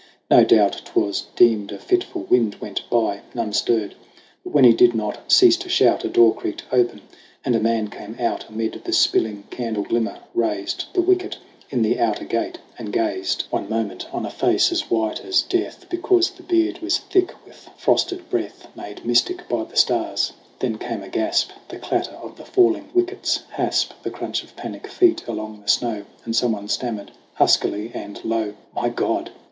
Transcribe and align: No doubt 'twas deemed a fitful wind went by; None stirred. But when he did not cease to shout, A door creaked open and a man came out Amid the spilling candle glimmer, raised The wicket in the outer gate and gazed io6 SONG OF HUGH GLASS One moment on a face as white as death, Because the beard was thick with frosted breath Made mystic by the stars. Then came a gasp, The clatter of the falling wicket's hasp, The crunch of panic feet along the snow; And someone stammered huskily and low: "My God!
No 0.31 0.43
doubt 0.43 0.81
'twas 0.83 1.27
deemed 1.35 1.71
a 1.71 1.77
fitful 1.77 2.23
wind 2.23 2.55
went 2.55 2.89
by; 2.89 3.21
None 3.35 3.53
stirred. 3.53 3.93
But 4.43 4.49
when 4.51 4.63
he 4.63 4.73
did 4.73 4.95
not 4.95 5.31
cease 5.31 5.57
to 5.57 5.69
shout, 5.69 6.03
A 6.03 6.09
door 6.09 6.33
creaked 6.33 6.63
open 6.71 7.01
and 7.45 7.53
a 7.55 7.59
man 7.59 7.87
came 7.87 8.15
out 8.19 8.49
Amid 8.49 8.81
the 8.83 8.93
spilling 8.93 9.43
candle 9.51 9.83
glimmer, 9.83 10.17
raised 10.33 10.85
The 10.95 11.03
wicket 11.03 11.37
in 11.69 11.83
the 11.83 11.99
outer 11.99 12.25
gate 12.25 12.57
and 12.79 12.91
gazed 12.91 13.01
io6 13.03 13.03
SONG 13.03 13.13
OF 13.13 13.19
HUGH 13.19 13.49
GLASS 13.51 13.51
One 13.51 13.69
moment 13.69 14.07
on 14.11 14.25
a 14.25 14.31
face 14.31 14.71
as 14.71 14.89
white 14.89 15.19
as 15.23 15.43
death, 15.43 15.85
Because 15.87 16.31
the 16.31 16.41
beard 16.41 16.79
was 16.79 16.97
thick 16.97 17.35
with 17.45 17.69
frosted 17.77 18.27
breath 18.27 18.69
Made 18.75 19.05
mystic 19.05 19.47
by 19.47 19.65
the 19.65 19.77
stars. 19.77 20.33
Then 20.57 20.79
came 20.79 21.03
a 21.03 21.09
gasp, 21.09 21.51
The 21.69 21.77
clatter 21.77 22.15
of 22.15 22.37
the 22.37 22.45
falling 22.45 22.89
wicket's 22.95 23.43
hasp, 23.51 23.91
The 24.01 24.09
crunch 24.09 24.41
of 24.43 24.55
panic 24.55 24.87
feet 24.87 25.23
along 25.27 25.61
the 25.61 25.67
snow; 25.69 26.05
And 26.25 26.35
someone 26.35 26.69
stammered 26.69 27.11
huskily 27.35 27.91
and 27.93 28.19
low: 28.25 28.55
"My 28.73 28.89
God! 28.89 29.29